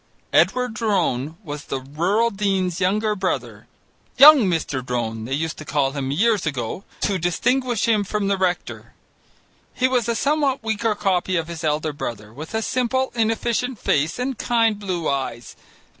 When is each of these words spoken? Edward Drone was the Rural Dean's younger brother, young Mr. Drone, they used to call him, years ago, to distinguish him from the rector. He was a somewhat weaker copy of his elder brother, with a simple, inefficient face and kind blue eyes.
Edward 0.33 0.73
Drone 0.73 1.37
was 1.43 1.65
the 1.65 1.79
Rural 1.79 2.31
Dean's 2.31 2.81
younger 2.81 3.15
brother, 3.15 3.67
young 4.17 4.39
Mr. 4.49 4.83
Drone, 4.83 5.25
they 5.25 5.33
used 5.35 5.59
to 5.59 5.63
call 5.63 5.91
him, 5.91 6.09
years 6.09 6.47
ago, 6.47 6.83
to 7.01 7.19
distinguish 7.19 7.87
him 7.87 8.03
from 8.03 8.27
the 8.27 8.35
rector. 8.35 8.95
He 9.75 9.87
was 9.87 10.09
a 10.09 10.15
somewhat 10.15 10.63
weaker 10.63 10.95
copy 10.95 11.35
of 11.35 11.47
his 11.47 11.63
elder 11.63 11.93
brother, 11.93 12.33
with 12.33 12.55
a 12.55 12.63
simple, 12.63 13.11
inefficient 13.13 13.77
face 13.77 14.17
and 14.17 14.39
kind 14.39 14.79
blue 14.79 15.07
eyes. 15.07 15.55